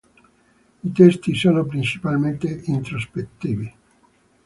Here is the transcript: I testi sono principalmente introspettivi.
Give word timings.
I 0.83 0.91
testi 0.91 1.35
sono 1.35 1.63
principalmente 1.63 2.47
introspettivi. 2.65 3.71